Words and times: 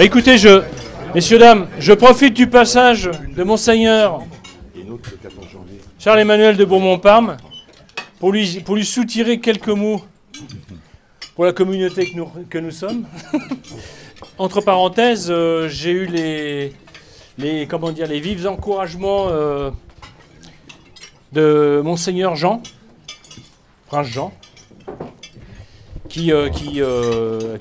Bah, 0.00 0.06
écoutez, 0.06 0.38
je, 0.38 0.62
messieurs, 1.14 1.38
dames, 1.38 1.68
je 1.78 1.92
profite 1.92 2.32
du 2.32 2.46
passage 2.46 3.10
de 3.36 3.42
Monseigneur 3.42 4.22
Charles-Emmanuel 5.98 6.56
de 6.56 6.64
Beaumont-Parme 6.64 7.36
pour 8.18 8.32
lui, 8.32 8.46
soutirer 8.82 9.40
quelques 9.40 9.68
mots 9.68 10.00
pour 11.34 11.44
la 11.44 11.52
communauté 11.52 12.14
que 12.48 12.56
nous, 12.56 12.70
sommes. 12.70 13.04
Entre 14.38 14.62
parenthèses, 14.62 15.30
euh, 15.30 15.68
j'ai 15.68 15.90
eu 15.90 16.06
les, 16.06 16.72
les, 17.36 17.66
comment 17.66 17.90
les 17.90 18.20
vifs 18.20 18.46
encouragements 18.46 19.26
euh, 19.28 19.70
de 21.32 21.82
Monseigneur 21.84 22.36
Jean, 22.36 22.62
Prince 23.88 24.06
Jean, 24.06 24.32
qui, 26.10 26.32
euh, 26.32 26.50
qui, 26.50 26.80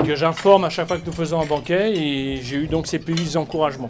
que 0.05 0.15
j'informe 0.15 0.65
à 0.65 0.69
chaque 0.69 0.87
fois 0.87 0.97
que 0.97 1.05
nous 1.05 1.13
faisons 1.13 1.39
un 1.39 1.45
banquet, 1.45 1.93
et 1.95 2.41
j'ai 2.43 2.57
eu 2.57 2.67
donc 2.67 2.87
ces 2.87 2.97
vifs 2.97 3.37
encouragements. 3.37 3.89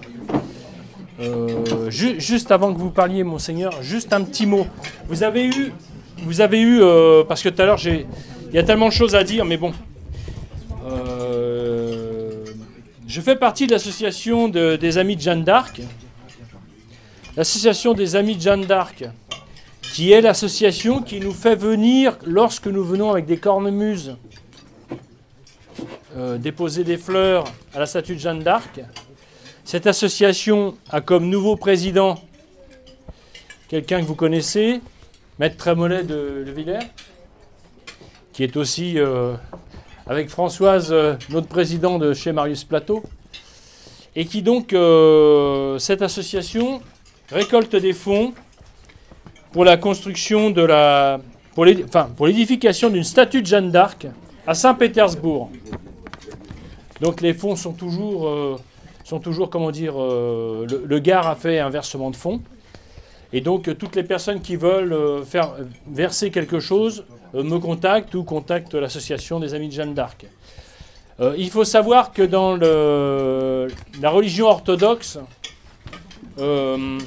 juste 1.88 2.52
avant 2.52 2.74
que 2.74 2.80
vous 2.80 2.92
parliez, 2.92 3.24
Monseigneur, 3.24 3.82
juste 3.82 4.14
un 4.14 4.24
petit 4.24 4.46
mot. 4.46 4.68
Vous 5.08 5.24
avez 5.24 5.48
eu, 5.48 5.74
vous 6.24 6.42
avez 6.42 6.62
eu 6.62 6.82
parce 7.28 7.42
que 7.42 7.50
tout 7.50 7.62
à 7.62 7.66
l'heure, 7.66 7.80
il 7.84 8.06
y 8.54 8.60
a 8.60 8.64
tellement 8.64 8.90
de 8.90 8.94
choses 8.94 9.16
à 9.16 9.24
dire, 9.24 9.46
mais 9.46 9.58
bon, 9.58 9.74
je 13.08 13.22
fais 13.22 13.36
partie 13.36 13.66
de 13.66 13.72
l'association 13.72 14.50
des 14.50 14.98
Amis 14.98 15.16
de 15.16 15.22
Jeanne 15.22 15.44
d'Arc. 15.44 15.82
L'association 17.36 17.94
des 17.94 18.16
Amis 18.16 18.36
de 18.36 18.42
Jeanne 18.42 18.66
d'Arc, 18.66 19.06
qui 19.94 20.12
est 20.12 20.22
l'association 20.22 21.02
qui 21.02 21.20
nous 21.20 21.32
fait 21.32 21.56
venir, 21.56 22.18
lorsque 22.26 22.68
nous 22.68 22.84
venons 22.84 23.12
avec 23.12 23.26
des 23.26 23.38
cornemuses, 23.38 24.16
euh, 26.18 26.38
déposer 26.40 26.84
des 26.84 26.98
fleurs 26.98 27.44
à 27.74 27.80
la 27.80 27.86
statue 27.86 28.16
de 28.16 28.20
Jeanne 28.20 28.40
d'Arc. 28.40 28.82
Cette 29.64 29.86
association 29.86 30.76
a 30.90 31.02
comme 31.02 31.30
nouveau 31.30 31.56
président 31.56 32.20
quelqu'un 33.68 34.02
que 34.02 34.06
vous 34.06 34.16
connaissez, 34.16 34.82
Maître 35.38 35.58
Trémollet 35.58 36.04
de, 36.04 36.44
de 36.48 36.52
Villers, 36.52 36.88
qui 38.34 38.44
est 38.44 38.58
aussi 38.58 38.98
euh, 38.98 39.36
avec 40.08 40.30
Françoise, 40.30 40.90
euh, 40.92 41.14
notre 41.30 41.48
président 41.48 42.00
de 42.00 42.14
chez 42.14 42.32
Marius 42.32 42.64
Plateau, 42.64 43.04
et 44.16 44.26
qui 44.26 44.42
donc, 44.42 44.76
cette 45.80 46.02
association 46.02 46.82
récolte 47.32 47.76
des 47.76 47.94
fonds 47.94 48.34
pour 49.52 49.64
la 49.64 49.78
construction 49.78 50.50
de 50.50 50.64
la, 50.64 51.22
pour 51.54 51.66
l'édification 52.28 52.90
d'une 52.90 53.04
statue 53.04 53.42
de 53.44 53.48
Jeanne 53.48 53.70
d'Arc 53.70 54.08
à 54.48 54.56
Saint-Pétersbourg. 54.56 55.52
Donc 57.02 57.22
les 57.22 57.34
fonds 57.34 57.56
sont 57.56 57.74
toujours, 57.74 58.28
euh, 58.28 58.58
sont 59.04 59.20
toujours 59.20 59.50
comment 59.50 59.72
dire, 59.72 59.98
le, 59.98 60.84
le, 60.86 61.00
Gard 61.00 61.28
a 61.28 61.36
fait 61.36 61.60
un 61.60 61.70
versement 61.70 62.12
de 62.12 62.16
fonds. 62.16 62.42
Et 63.32 63.42
donc 63.42 63.78
toutes 63.78 63.96
les 63.96 64.04
personnes 64.04 64.42
qui 64.42 64.56
veulent 64.56 65.24
faire 65.26 65.54
verser 65.88 66.32
quelque 66.32 66.60
chose 66.60 67.06
euh, 67.36 67.44
me 67.44 67.60
contacte 67.60 68.16
ou 68.16 68.24
contacte 68.24 68.74
l'association 68.74 69.40
des 69.40 69.54
Amis 69.54 69.68
de 69.68 69.74
Jeanne 69.74 69.94
d'Arc. 69.94 70.26
Euh, 71.20 71.36
il 71.38 71.50
faut 71.50 71.64
savoir 71.64 72.12
que 72.12 72.24
dans 72.24 72.56
la 72.56 74.10
religion 74.10 74.48
orthodoxe, 74.48 75.20
euh, 76.40 76.98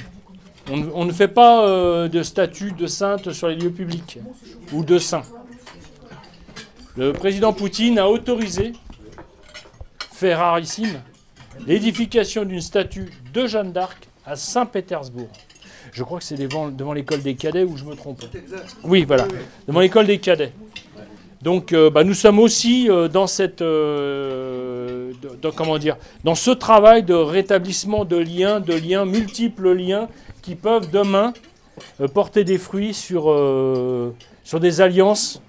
on, 0.71 1.05
ne 1.05 1.13
fait 1.13 1.29
pas 1.29 2.09
de 2.09 2.23
statut 2.23 2.73
de 2.73 2.87
sainte 2.87 3.33
sur 3.33 3.49
les 3.49 3.57
lieux 3.57 3.71
publics 3.71 4.19
ou 4.73 4.85
de 4.85 4.99
saint. 4.99 5.23
Le 6.97 7.13
président 7.13 7.53
Poutine 7.53 7.99
a 7.99 8.09
autorisé, 8.09 8.73
rarissime, 10.25 11.01
l'édification 11.67 12.45
d'une 12.45 12.61
statue 12.61 13.11
de 13.33 13.47
Jeanne 13.47 13.73
d'Arc 13.73 14.09
à 14.25 14.37
Saint-Pétersbourg. 14.37 15.31
Je 15.93 16.05
crois 16.05 16.19
que 16.19 16.25
c'est 16.25 16.37
devant, 16.37 16.69
devant 16.69 16.93
l'école 16.93 17.23
des 17.23 17.35
cadets 17.35 17.65
ou 17.65 17.77
je 17.77 17.85
me 17.85 17.95
trompe. 17.95 18.23
Oui, 18.85 19.05
voilà, 19.05 19.27
devant 19.67 19.81
l'école 19.81 20.07
des 20.07 20.19
cadets. 20.19 20.53
Donc, 21.43 21.73
euh, 21.73 21.91
bah, 21.91 22.05
nous 22.05 22.15
sommes 22.15 22.39
aussi 22.39 22.89
euh, 22.89 23.09
dans 23.09 23.27
cette, 23.27 23.63
euh, 23.63 25.13
comment 25.57 25.77
dire, 25.77 25.97
dans 26.23 26.37
ce 26.37 26.53
travail 26.53 27.03
de 27.03 27.15
rétablissement 27.15 28.05
de 28.05 28.17
liens, 28.17 28.61
de 28.61 28.75
liens, 28.75 29.05
multiples 29.05 29.73
liens, 29.73 30.09
qui 30.41 30.55
peuvent 30.55 30.91
demain 30.91 31.33
porter 32.15 32.45
des 32.45 32.59
fruits 32.59 32.95
sur, 32.95 33.23
sur 34.45 34.61
des 34.61 34.81
alliances, 34.81 35.41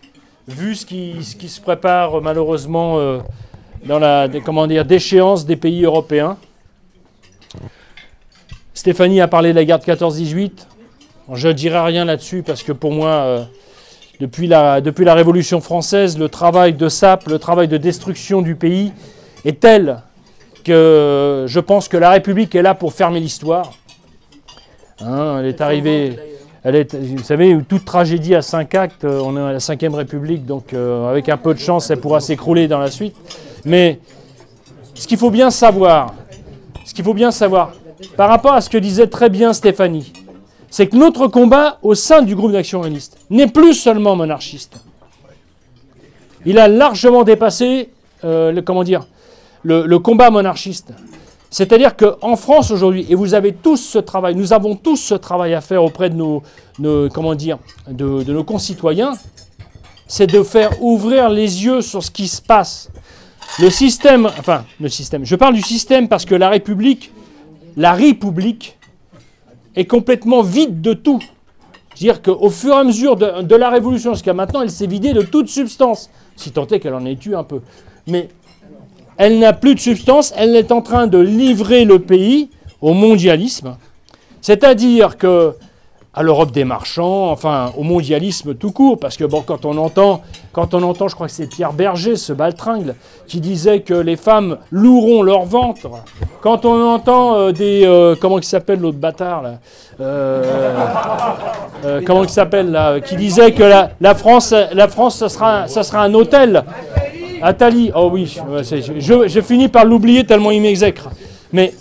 vu 0.48 0.76
ce 0.76 0.86
qui, 0.86 1.24
ce 1.24 1.36
qui 1.36 1.50
se 1.50 1.60
prépare 1.60 2.22
malheureusement 2.22 3.20
dans 3.86 4.00
la, 4.00 4.28
comment 4.44 4.68
dire, 4.68 4.86
déchéance 4.86 5.46
des 5.46 5.56
pays 5.56 5.84
européens. 5.84 6.38
Stéphanie 8.74 9.22
a 9.22 9.28
parlé 9.28 9.50
de 9.50 9.56
la 9.56 9.66
guerre 9.66 9.80
de 9.80 9.86
14-18. 9.86 10.52
Je 11.34 11.48
ne 11.48 11.54
dirai 11.54 11.80
rien 11.80 12.06
là-dessus 12.06 12.44
parce 12.44 12.64
que 12.64 12.72
pour 12.72 12.92
moi, 12.92 13.10
euh, 13.10 13.44
depuis, 14.20 14.48
la, 14.48 14.82
depuis 14.82 15.06
la 15.06 15.14
Révolution 15.14 15.62
française, 15.62 16.18
le 16.18 16.30
travail 16.30 16.74
de 16.74 16.90
sape, 16.90 17.28
le 17.28 17.40
travail 17.40 17.68
de 17.68 17.78
destruction 17.78 18.42
du 18.42 18.56
pays 18.56 18.92
est 19.46 19.60
tel 19.60 20.00
que 20.64 21.46
je 21.48 21.60
pense 21.60 21.88
que 21.88 21.98
la 21.98 22.10
République 22.10 22.56
est 22.56 22.62
là 22.62 22.74
pour 22.74 22.94
fermer 22.94 23.20
l'histoire. 23.20 23.74
Hein, 25.02 25.38
elle 25.40 25.48
est 25.48 25.62
arrivée, 25.62 26.18
elle 26.64 26.76
est, 26.76 26.96
vous 26.96 27.24
savez, 27.24 27.58
toute 27.68 27.84
tragédie 27.84 28.36
à 28.36 28.42
cinq 28.42 28.76
actes, 28.76 29.04
euh, 29.04 29.22
on 29.24 29.36
est 29.36 29.42
à 29.42 29.52
la 29.52 29.90
Ve 29.90 29.96
République, 29.96 30.46
donc 30.46 30.74
euh, 30.74 31.10
avec 31.10 31.28
un 31.30 31.38
peu 31.38 31.54
de 31.54 31.60
chance, 31.60 31.90
elle 31.90 32.00
pourra 32.00 32.22
s'écrouler 32.22 32.68
dans 32.68 32.80
la 32.80 32.90
suite. 32.90 33.16
Mais 33.66 34.00
ce 34.94 35.08
qu'il 35.08 35.18
faut 35.18 35.32
bien 35.32 35.50
savoir, 35.52 36.14
ce 36.86 36.94
qu'il 36.94 37.04
faut 37.04 37.14
bien 37.14 37.32
savoir, 37.32 37.72
par 38.18 38.30
rapport 38.30 38.54
à 38.54 38.62
ce 38.62 38.70
que 38.70 38.78
disait 38.78 39.08
très 39.08 39.30
bien 39.30 39.54
Stéphanie, 39.54 40.12
c'est 40.70 40.88
que 40.88 40.96
notre 40.96 41.28
combat 41.28 41.78
au 41.84 41.96
sein 41.96 42.22
du 42.22 42.36
groupe 42.36 42.52
d'action 42.52 42.82
humaniste 42.82 43.18
n'est 43.30 43.48
plus 43.48 43.74
seulement 43.74 44.16
monarchiste. 44.16 44.78
Il 46.46 46.60
a 46.60 46.68
largement 46.68 47.24
dépassé 47.24 47.90
euh, 48.24 48.52
le, 48.52 48.62
comment 48.62 48.84
dire, 48.84 49.06
le, 49.64 49.98
combat 50.00 50.30
monarchiste. 50.30 50.92
C'est-à-dire 51.50 51.96
qu'en 51.96 52.36
France 52.36 52.72
aujourd'hui, 52.72 53.06
et 53.08 53.16
vous 53.16 53.36
avez 53.36 53.54
tous 53.54 53.78
ce 53.78 54.00
travail, 54.00 54.36
nous 54.36 54.52
avons 54.52 54.76
tous 54.76 54.98
ce 54.98 55.14
travail 55.14 55.54
à 55.54 55.62
faire 55.62 55.84
auprès 55.84 56.10
de 56.10 56.16
nos, 56.16 56.42
comment 57.10 57.36
dire, 57.36 57.60
de 57.88 58.24
nos 58.34 58.44
concitoyens, 58.44 59.14
c'est 60.08 60.28
de 60.28 60.42
faire 60.44 60.72
ouvrir 60.82 61.30
les 61.30 61.64
yeux 61.64 61.82
sur 61.82 62.04
ce 62.04 62.12
qui 62.12 62.28
se 62.28 62.42
passe. 62.42 62.90
Le 63.60 63.70
système, 63.70 64.26
enfin 64.26 64.66
le 64.80 64.90
système, 64.90 65.26
je 65.26 65.36
parle 65.36 65.54
du 65.54 65.62
système 65.62 66.08
parce 66.08 66.26
que 66.26 66.36
la 66.36 66.50
République 66.50 67.12
la 67.78 67.94
République 67.94 68.78
est 69.76 69.86
complètement 69.86 70.42
vide 70.42 70.82
de 70.82 70.94
tout. 70.94 71.20
C'est-à-dire 71.96 72.22
qu'au 72.22 72.50
fur 72.50 72.74
et 72.74 72.78
à 72.78 72.84
mesure 72.84 73.16
de, 73.16 73.56
la 73.56 73.70
Révolution 73.70 74.14
jusqu'à 74.14 74.34
maintenant, 74.34 74.62
elle 74.62 74.72
s'est 74.72 74.88
vidée 74.88 75.14
de 75.14 75.22
toute 75.22 75.48
substance, 75.48 76.10
si 76.36 76.52
tant 76.52 76.68
est 76.68 76.80
qu'elle 76.80 76.94
en 76.94 77.06
ait 77.06 77.18
eu 77.26 77.36
un 77.36 77.44
peu. 77.44 77.62
Mais 78.08 78.30
elle 79.18 79.40
n'a 79.40 79.54
plus 79.54 79.76
de 79.76 79.80
substance, 79.80 80.34
elle 80.36 80.56
est 80.56 80.72
en 80.72 80.82
train 80.82 81.08
de 81.08 81.20
livrer 81.20 81.86
le 81.86 82.00
pays 82.00 82.50
au 82.82 82.94
mondialisme. 82.94 83.78
C'est-à-dire 84.42 85.18
que 85.18 85.56
à 86.16 86.22
l'Europe 86.22 86.52
des 86.52 86.64
marchands, 86.64 87.32
enfin 87.32 87.72
au 87.76 87.82
mondialisme 87.82 88.54
tout 88.54 88.72
court, 88.72 89.00
parce 89.00 89.18
que 89.18 89.24
bon, 89.24 89.42
quand 89.42 89.66
on 89.66 89.78
entend, 89.78 90.22
quand 90.52 90.76
on 90.76 90.84
entend, 90.84 91.08
je 91.08 91.16
crois 91.16 91.26
que 91.26 91.34
c'est 91.34 91.48
Pierre 91.48 91.74
Berger, 91.74 92.18
ce 92.18 92.34
baltringle, 92.34 92.96
qui 93.28 93.42
disait 93.42 93.80
que 93.80 93.96
les 93.96 94.16
femmes 94.16 94.58
loueront 94.72 95.24
leur 95.24 95.46
ventre, 95.46 95.90
quand 96.42 96.66
on 96.66 96.94
entend 96.94 97.36
euh, 97.36 97.52
des, 97.52 97.84
euh, 97.86 98.16
comment 98.20 98.38
il 98.38 98.44
s'appelle 98.44 98.80
l'autre 98.80 99.00
bâtard 99.00 99.42
là, 99.42 99.60
euh, 100.02 100.74
comment 102.06 102.24
il 102.24 102.30
s'appelle 102.30 102.70
là, 102.70 103.00
qui 103.00 103.16
disait 103.16 103.52
que 103.52 103.64
la, 103.64 103.92
la, 104.00 104.14
France, 104.14 104.54
la 104.72 104.88
France, 104.88 105.18
ça 105.18 105.30
sera, 105.30 105.68
ça 105.68 105.82
sera 105.82 106.04
un 106.04 106.14
hôtel. 106.14 106.64
Atali, 107.42 107.92
oh 107.94 108.10
oui, 108.14 108.26
je, 108.62 109.28
je 109.28 109.42
finis 109.42 109.68
par 109.68 109.84
l'oublier 109.84 110.26
tellement 110.26 110.52
il 110.52 110.62
m'exècre. 110.62 111.10
Mais 111.52 111.74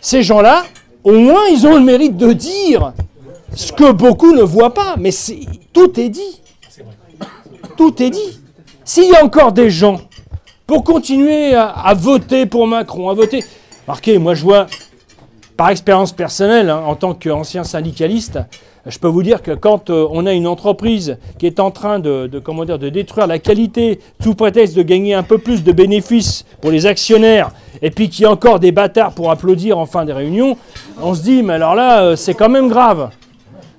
ces 0.00 0.22
gens-là, 0.22 0.64
au 1.04 1.12
moins 1.12 1.46
ils 1.52 1.66
ont 1.66 1.74
le 1.74 1.82
mérite 1.82 2.16
de 2.16 2.32
dire 2.32 2.92
ce 3.54 3.72
que 3.72 3.92
beaucoup 3.92 4.32
ne 4.32 4.42
voient 4.42 4.74
pas. 4.74 4.96
Mais 4.98 5.10
tout 5.72 6.00
est 6.00 6.08
dit. 6.08 6.40
Tout 7.76 8.02
est 8.02 8.10
dit. 8.10 8.40
S'il 8.84 9.10
y 9.10 9.14
a 9.14 9.24
encore 9.24 9.52
des 9.52 9.70
gens 9.70 10.00
pour 10.66 10.82
continuer 10.84 11.54
à, 11.54 11.94
voter 11.94 12.46
pour 12.46 12.66
Macron, 12.66 13.10
à 13.10 13.14
voter... 13.14 13.44
Marquez, 13.86 14.18
moi 14.18 14.34
je 14.34 14.42
vois, 14.42 14.66
par 15.56 15.68
expérience 15.70 16.12
personnelle, 16.12 16.70
hein, 16.70 16.82
en 16.86 16.94
tant 16.94 17.12
qu'ancien 17.12 17.64
syndicaliste, 17.64 18.38
je 18.86 18.98
peux 18.98 19.08
vous 19.08 19.22
dire 19.22 19.42
que 19.42 19.52
quand 19.52 19.90
euh, 19.90 20.06
on 20.10 20.26
a 20.26 20.32
une 20.32 20.46
entreprise 20.46 21.18
qui 21.38 21.46
est 21.46 21.60
en 21.60 21.70
train 21.70 21.98
de, 21.98 22.26
de 22.26 22.88
détruire 22.88 23.26
la 23.26 23.38
qualité 23.38 24.00
sous 24.22 24.34
prétexte 24.34 24.74
de 24.74 24.82
gagner 24.82 25.14
un 25.14 25.22
peu 25.22 25.38
plus 25.38 25.62
de 25.64 25.72
bénéfices 25.72 26.44
pour 26.60 26.70
les 26.70 26.86
actionnaires, 26.86 27.50
et 27.84 27.90
puis 27.90 28.08
qu'il 28.08 28.22
y 28.22 28.26
a 28.26 28.30
encore 28.30 28.60
des 28.60 28.72
bâtards 28.72 29.12
pour 29.12 29.30
applaudir 29.30 29.78
en 29.78 29.84
fin 29.84 30.06
des 30.06 30.14
réunions, 30.14 30.56
on 31.02 31.12
se 31.12 31.22
dit, 31.22 31.42
mais 31.42 31.52
alors 31.52 31.74
là, 31.74 32.02
euh, 32.02 32.16
c'est 32.16 32.32
quand 32.32 32.48
même 32.48 32.68
grave. 32.68 33.10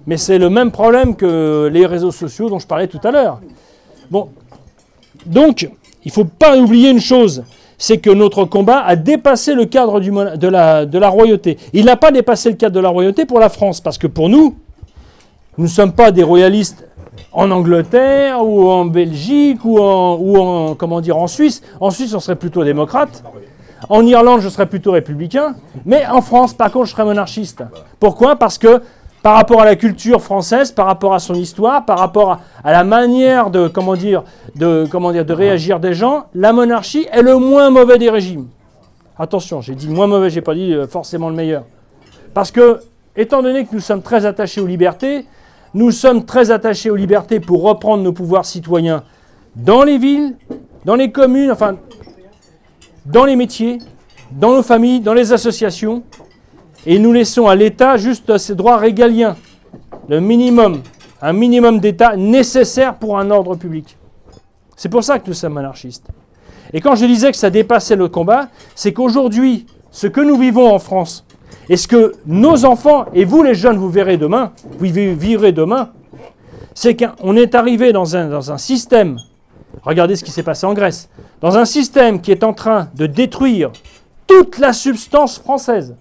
Mais 0.05 0.17
c'est 0.17 0.37
le 0.37 0.51
même 0.51 0.69
problème 0.69 1.15
que 1.15 1.71
les 1.73 1.87
réseaux 1.87 2.11
sociaux 2.11 2.47
dont 2.47 2.59
je 2.59 2.67
parlais 2.67 2.85
tout 2.85 2.99
à 3.03 3.09
l'heure. 3.09 3.39
Bon, 4.11 4.29
donc, 5.25 5.63
il 6.03 6.09
ne 6.09 6.11
faut 6.11 6.25
pas 6.25 6.55
oublier 6.55 6.91
une 6.91 6.99
chose, 6.99 7.45
c'est 7.79 7.97
que 7.97 8.11
notre 8.11 8.45
combat 8.45 8.83
a 8.85 8.95
dépassé 8.95 9.55
le 9.55 9.65
cadre 9.65 9.99
de, 9.99 10.47
la, 10.47 11.09
royauté. 11.09 11.57
Il 11.73 11.85
n'a 11.85 11.95
pas 11.95 12.11
dépassé 12.11 12.51
le 12.51 12.57
cadre 12.57 12.75
de 12.75 12.81
la 12.81 12.89
royauté 12.89 13.25
pour 13.25 13.39
la 13.39 13.49
France, 13.49 13.81
parce 13.81 13.97
que 13.97 14.05
pour 14.05 14.29
nous, 14.29 14.55
nous 15.57 15.63
ne 15.63 15.69
sommes 15.69 15.93
pas 15.93 16.11
des 16.11 16.21
royalistes 16.21 16.87
en 17.31 17.49
Angleterre 17.49 18.45
ou 18.45 18.69
en 18.69 18.85
Belgique 18.85 19.65
ou 19.65 19.79
en, 19.79 20.15
ou 20.21 20.37
en, 20.37 20.75
comment 20.75 21.01
dire, 21.01 21.17
en 21.17 21.25
Suisse. 21.25 21.63
En 21.79 21.89
Suisse, 21.89 22.13
on 22.13 22.19
serait 22.19 22.35
plutôt 22.35 22.63
démocrate. 22.63 23.23
En 23.89 24.05
Irlande, 24.05 24.41
je 24.41 24.49
serais 24.49 24.65
plutôt 24.65 24.91
républicain. 24.91 25.55
Mais 25.85 26.05
en 26.05 26.21
France, 26.21 26.53
par 26.53 26.71
contre, 26.71 26.85
je 26.85 26.91
serais 26.91 27.05
monarchiste. 27.05 27.63
Pourquoi? 27.99 28.35
Parce 28.35 28.57
que 28.57 28.81
par 29.21 29.35
rapport 29.35 29.61
à 29.61 29.65
la 29.65 29.75
culture 29.75 30.21
française, 30.21 30.71
par 30.71 30.85
rapport 30.85 31.13
à 31.13 31.19
son 31.19 31.33
histoire, 31.33 31.85
par 31.85 31.97
rapport 31.97 32.39
à, 32.63 32.71
la 32.71 32.83
manière 32.83 33.49
de 33.49 35.33
réagir 35.33 35.79
des 35.79 35.93
gens, 35.93 36.25
la 36.35 36.53
monarchie 36.53 37.07
est 37.11 37.23
le 37.23 37.37
moins 37.37 37.71
mauvais 37.71 37.97
des 37.97 38.09
régimes. 38.09 38.47
Attention, 39.17 39.61
j'ai 39.61 39.75
dit 39.75 39.87
moins 39.87 40.07
mauvais, 40.07 40.29
j'ai 40.29 40.41
pas 40.41 40.53
dit 40.53 40.73
euh, 40.73 40.87
forcément 40.87 41.29
le 41.29 41.35
meilleur. 41.35 41.63
Parce 42.33 42.51
que, 42.51 42.81
étant 43.15 43.41
donné 43.41 43.65
que 43.65 43.73
nous 43.73 43.79
sommes 43.79 44.01
très 44.01 44.25
attachés 44.25 44.59
aux 44.59 44.67
libertés, 44.67 45.25
nous 45.73 45.91
sommes 45.91 46.25
très 46.25 46.51
attachés 46.51 46.89
aux 46.89 46.97
libertés 46.97 47.39
pour 47.39 47.63
reprendre 47.63 48.03
nos 48.03 48.11
pouvoirs 48.11 48.45
citoyens 48.45 49.03
dans 49.55 49.83
les 49.83 49.97
villes, 49.97 50.35
dans 50.83 50.95
les 50.95 51.11
communes, 51.11 51.49
enfin, 51.49 51.77
dans 53.05 53.25
les 53.25 53.35
métiers, 53.35 53.77
dans 54.31 54.55
nos 54.55 54.63
familles, 54.63 54.99
dans 54.99 55.13
les 55.13 55.31
associations, 55.31 56.03
et 56.85 56.99
nous 56.99 57.13
laissons 57.13 57.47
à 57.47 57.55
l'État 57.55 57.97
juste 57.97 58.37
ses 58.37 58.55
droits 58.55 58.77
régaliens, 58.77 59.35
le 60.07 60.19
minimum, 60.19 60.81
un 61.21 61.33
minimum 61.33 61.79
d'État 61.79 62.15
nécessaire 62.15 62.95
pour 62.95 63.17
un 63.17 63.31
ordre 63.31 63.55
public. 63.55 63.97
C'est 64.75 64.89
pour 64.89 65.03
ça 65.03 65.19
que 65.19 65.27
nous 65.27 65.33
sommes 65.33 65.57
anarchistes. 65.57 66.07
Et 66.73 66.81
quand 66.81 66.95
je 66.95 67.05
disais 67.05 67.31
que 67.31 67.37
ça 67.37 67.49
dépassait 67.49 67.95
le 67.95 68.09
combat, 68.09 68.49
c'est 68.75 68.93
qu'aujourd'hui, 68.93 69.65
ce 69.91 70.07
que 70.07 70.21
nous 70.21 70.37
vivons 70.37 70.73
en 70.73 70.79
France, 70.79 71.25
et 71.69 71.77
ce 71.77 71.87
que 71.87 72.13
nos 72.25 72.65
enfants, 72.65 73.05
et 73.13 73.25
vous 73.25 73.41
les 73.41 73.55
jeunes, 73.55 73.77
vous 73.77 73.89
verrez 73.89 74.17
demain, 74.17 74.51
vous 74.77 74.85
vivrez 74.85 75.51
demain, 75.51 75.91
c'est 76.73 76.95
qu'on 76.95 77.35
est 77.35 77.55
arrivé 77.55 77.93
dans 77.93 78.15
un, 78.15 78.27
dans 78.27 78.51
un 78.51 78.57
système, 78.57 79.17
regardez 79.83 80.15
ce 80.15 80.23
qui 80.23 80.31
s'est 80.31 80.43
passé 80.43 80.65
en 80.65 80.73
Grèce, 80.73 81.09
dans 81.41 81.57
un 81.57 81.65
système 81.65 82.21
qui 82.21 82.31
est 82.31 82.43
en 82.43 82.53
train 82.53 82.89
de 82.95 83.05
détruire 83.05 83.71
toute 84.27 84.57
la 84.57 84.73
substance 84.73 85.39
française. 85.39 85.95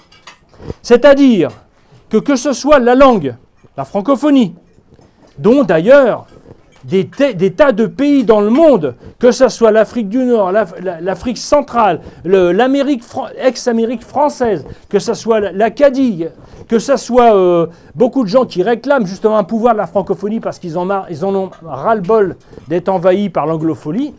C'est-à-dire 0.83 1.51
que 2.09 2.17
que 2.17 2.37
ce 2.37 2.53
soit 2.53 2.79
la 2.79 2.95
langue, 2.95 3.35
la 3.77 3.85
francophonie, 3.85 4.55
dont 5.39 5.65
d'ailleurs 5.65 6.27
des, 6.85 7.07
tas 7.07 7.73
de 7.73 7.87
pays 7.87 8.25
dans 8.25 8.41
le 8.41 8.51
monde, 8.51 8.95
que 9.19 9.33
ce 9.33 9.49
soit 9.49 9.71
l'Afrique 9.71 10.09
du 10.09 10.19
Nord, 10.19 10.53
l'Afrique 10.53 11.39
centrale, 11.39 12.01
l'Amérique, 12.25 13.03
ex-Amérique 13.39 14.03
française, 14.03 14.67
que 14.89 14.99
ce 14.99 15.15
soit 15.15 15.41
l'Acadie, 15.41 16.27
que 16.69 16.79
ce 16.79 16.97
soit 16.97 17.35
euh, 17.35 17.67
beaucoup 17.95 18.23
de 18.23 18.29
gens 18.29 18.45
qui 18.45 18.63
réclament 18.63 19.07
justement 19.07 19.37
un 19.37 19.45
pouvoir 19.45 19.75
de 19.75 19.79
la 19.79 19.87
francophonie 19.87 20.41
parce 20.41 20.59
qu'ils 20.59 20.79
en, 20.79 20.89
ont 20.91 21.51
ras-le-bol 21.63 22.37
d'être 22.69 22.89
envahis 22.89 23.31
par 23.31 23.47
l'anglophonie, 23.47 24.15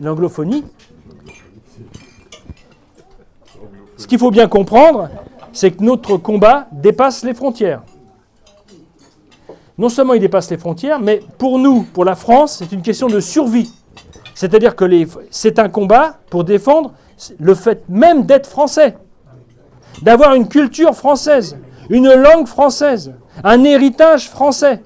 ce 3.96 4.06
qu'il 4.06 4.18
faut 4.18 4.30
bien 4.30 4.46
comprendre, 4.46 5.08
c'est 5.52 5.70
que 5.70 5.82
notre 5.82 6.16
combat 6.16 6.68
dépasse 6.70 7.24
les 7.24 7.34
frontières. 7.34 7.82
Non 9.78 9.88
seulement 9.88 10.14
il 10.14 10.20
dépasse 10.20 10.50
les 10.50 10.58
frontières, 10.58 11.00
mais 11.00 11.20
pour 11.38 11.58
nous, 11.58 11.82
pour 11.82 12.04
la 12.04 12.14
France, 12.14 12.56
c'est 12.58 12.72
une 12.72 12.82
question 12.82 13.08
de 13.08 13.20
survie. 13.20 13.72
C'est-à-dire 14.34 14.76
que 14.76 14.84
c'est 15.30 15.58
un 15.58 15.68
combat 15.68 16.18
pour 16.30 16.44
défendre 16.44 16.92
le 17.38 17.54
fait 17.54 17.82
même 17.88 18.24
d'être 18.26 18.46
français, 18.46 18.96
d'avoir 20.02 20.34
une 20.34 20.48
culture 20.48 20.94
française, 20.94 21.58
une 21.90 22.12
langue 22.12 22.46
française, 22.46 23.12
un 23.44 23.64
héritage 23.64 24.28
français. 24.28 24.82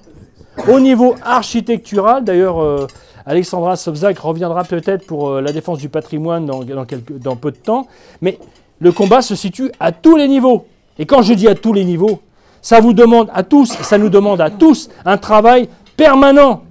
Au 0.67 0.79
niveau 0.79 1.15
architectural, 1.23 2.23
d'ailleurs, 2.23 2.61
euh, 2.61 2.87
Alexandra 3.25 3.75
Sobzak 3.75 4.19
reviendra 4.19 4.63
peut-être 4.63 5.05
pour 5.05 5.29
euh, 5.29 5.41
la 5.41 5.51
défense 5.51 5.79
du 5.79 5.89
patrimoine 5.89 6.45
dans, 6.45 6.61
dans 6.63 7.35
peu 7.35 7.51
de 7.51 7.57
temps, 7.57 7.87
mais 8.21 8.37
le 8.79 8.91
combat 8.91 9.21
se 9.21 9.35
situe 9.35 9.71
à 9.79 9.91
tous 9.91 10.17
les 10.17 10.27
niveaux. 10.27 10.65
Et 10.99 11.05
quand 11.05 11.21
je 11.21 11.33
dis 11.33 11.47
à 11.47 11.55
tous 11.55 11.73
les 11.73 11.85
niveaux, 11.85 12.19
ça 12.61 12.79
vous 12.79 12.93
demande 12.93 13.29
à 13.33 13.43
tous, 13.43 13.71
ça 13.81 13.97
nous 13.97 14.09
demande 14.09 14.41
à 14.41 14.49
tous 14.49 14.89
un 15.05 15.17
travail 15.17 15.69
permanent. 15.95 16.63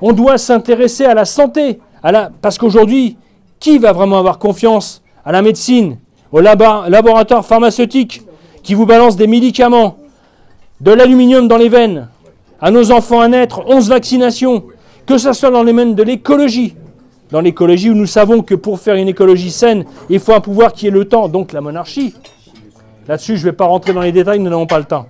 On 0.00 0.12
doit 0.12 0.38
s'intéresser 0.38 1.04
à 1.04 1.14
la 1.14 1.24
santé, 1.24 1.80
à 2.02 2.12
la... 2.12 2.30
parce 2.42 2.58
qu'aujourd'hui, 2.58 3.16
qui 3.60 3.78
va 3.78 3.92
vraiment 3.92 4.18
avoir 4.18 4.38
confiance 4.38 5.02
à 5.24 5.32
la 5.32 5.42
médecine, 5.42 5.98
au 6.30 6.40
laboratoire 6.40 7.44
pharmaceutique? 7.44 8.22
Qui 8.68 8.74
vous 8.74 8.84
balance 8.84 9.16
des 9.16 9.26
médicaments, 9.26 9.96
de 10.82 10.90
l'aluminium 10.90 11.48
dans 11.48 11.56
les 11.56 11.70
veines, 11.70 12.08
à 12.60 12.70
nos 12.70 12.92
enfants 12.92 13.22
à 13.22 13.26
naître, 13.26 13.62
11 13.66 13.88
vaccinations, 13.88 14.62
que 15.06 15.16
ce 15.16 15.32
soit 15.32 15.50
dans 15.50 15.62
les 15.62 15.72
domaine 15.72 15.94
de 15.94 16.02
l'écologie, 16.02 16.76
dans 17.30 17.40
l'écologie 17.40 17.88
où 17.88 17.94
nous 17.94 18.04
savons 18.04 18.42
que 18.42 18.54
pour 18.54 18.78
faire 18.78 18.96
une 18.96 19.08
écologie 19.08 19.50
saine, 19.50 19.86
il 20.10 20.20
faut 20.20 20.34
un 20.34 20.42
pouvoir 20.42 20.74
qui 20.74 20.86
ait 20.86 20.90
le 20.90 21.06
temps, 21.06 21.30
donc 21.30 21.54
la 21.54 21.62
monarchie. 21.62 22.12
Là-dessus, 23.08 23.38
je 23.38 23.46
ne 23.46 23.52
vais 23.52 23.56
pas 23.56 23.64
rentrer 23.64 23.94
dans 23.94 24.02
les 24.02 24.12
détails, 24.12 24.38
nous 24.38 24.50
n'avons 24.50 24.66
pas 24.66 24.78
le 24.78 24.84
temps. 24.84 25.06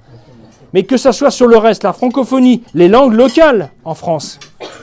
Mais 0.72 0.84
que 0.84 0.96
ce 0.96 1.10
soit 1.10 1.32
sur 1.32 1.48
le 1.48 1.56
reste, 1.56 1.82
la 1.82 1.92
francophonie, 1.92 2.62
les 2.74 2.86
langues 2.86 3.14
locales 3.14 3.70
en 3.84 3.96
France, 3.96 4.38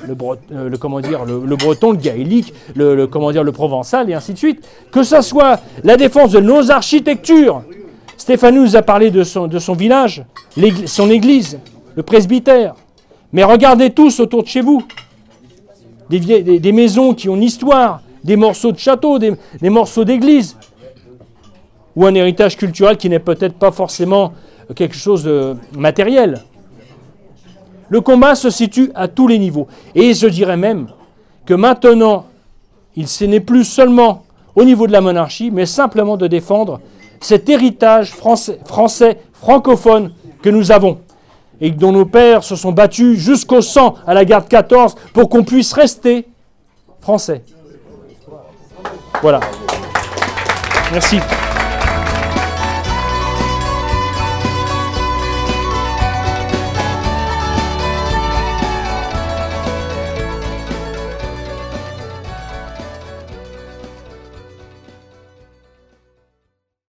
le, 0.05 0.17
euh, 0.51 0.69
comment 0.77 0.99
dire, 0.99 1.23
le, 1.23 1.55
breton, 1.55 1.91
le 1.91 1.97
gaélique, 1.97 2.53
le, 2.75 3.07
comment 3.07 3.31
dire, 3.31 3.45
le 3.45 3.53
provençal 3.53 4.09
et 4.09 4.13
ainsi 4.13 4.33
de 4.33 4.37
suite, 4.37 4.67
que 4.91 5.03
ce 5.03 5.21
soit 5.21 5.61
la 5.85 5.95
défense 5.95 6.31
de 6.31 6.41
nos 6.41 6.71
architectures. 6.71 7.63
Stéphane 8.25 8.55
nous 8.55 8.75
a 8.75 8.81
parlé 8.81 9.11
de 9.11 9.23
son, 9.23 9.47
village, 9.75 10.25
son 10.87 11.11
église, 11.11 11.59
le 11.95 12.01
presbytère. 12.01 12.73
Mais 13.31 13.43
regardez 13.43 13.91
tous 13.91 14.19
autour 14.19 14.41
de 14.41 14.47
chez 14.47 14.61
vous 14.61 14.81
des, 16.09 16.71
maisons 16.71 17.13
qui 17.13 17.29
ont 17.29 17.35
une 17.35 17.43
histoire, 17.43 18.01
des 18.23 18.35
morceaux 18.35 18.71
de 18.71 18.79
châteaux, 18.79 19.19
des, 19.19 19.35
morceaux 19.69 20.05
d'église, 20.05 20.57
ou 21.95 22.03
un 22.07 22.15
héritage 22.15 22.57
culturel 22.57 22.97
qui 22.97 23.09
n'est 23.09 23.19
peut-être 23.19 23.59
pas 23.59 23.71
forcément 23.71 24.33
quelque 24.73 24.95
chose 24.95 25.23
de 25.23 25.55
matériel. 25.77 26.41
Le 27.89 28.01
combat 28.01 28.33
se 28.33 28.49
situe 28.49 28.89
à 28.95 29.07
tous 29.07 29.27
les 29.27 29.37
niveaux. 29.37 29.67
Et 29.93 30.15
je 30.15 30.25
dirais 30.25 30.57
même 30.57 30.87
que 31.45 31.53
maintenant, 31.53 32.25
il 32.95 33.05
n'est 33.29 33.39
plus 33.39 33.65
seulement 33.65 34.23
au 34.55 34.63
niveau 34.63 34.87
de 34.87 34.93
la 34.93 35.01
monarchie, 35.01 35.51
mais 35.51 35.67
simplement 35.67 36.17
de 36.17 36.25
défendre 36.25 36.79
cet 37.25 37.49
héritage 37.49 38.11
français, 38.11 39.17
francophone 39.33 40.11
que 40.43 40.49
nous 40.49 40.71
avons 40.71 40.99
et 41.59 41.71
dont 41.71 41.91
nos 41.91 42.05
pères 42.05 42.43
se 42.43 42.55
sont 42.55 42.71
battus 42.71 43.17
jusqu'au 43.17 43.61
sang 43.61 43.95
à 44.05 44.13
la 44.13 44.25
garde 44.25 44.47
14 44.47 44.95
pour 45.11 45.27
qu'on 45.29 45.43
puisse 45.43 45.73
rester 45.73 46.27
français. 47.01 47.41
Voilà. 49.21 49.39
Merci. 50.91 51.19